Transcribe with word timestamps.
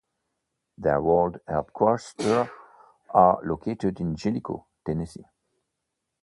Their 0.79 0.99
world 0.99 1.41
headquarters 1.47 2.15
are 3.11 3.39
located 3.43 3.99
in 3.99 4.15
Jellico, 4.15 4.65
Tennessee. 4.83 5.25